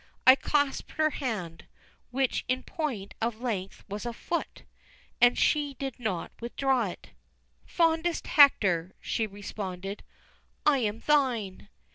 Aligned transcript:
I 0.25 0.33
clasped 0.33 0.93
her 0.93 1.11
hand 1.11 1.67
which 2.09 2.43
in 2.47 2.63
point 2.63 3.13
of 3.21 3.39
length 3.39 3.85
was 3.87 4.03
a 4.03 4.13
foot 4.13 4.63
and 5.21 5.37
she 5.37 5.75
did 5.75 5.99
not 5.99 6.31
withdraw 6.41 6.87
it. 6.87 7.09
"Fondest 7.67 8.25
Hector," 8.25 8.95
she 8.99 9.27
responded, 9.27 10.01
"I 10.65 10.79
am 10.79 11.01
thine!" 11.01 11.69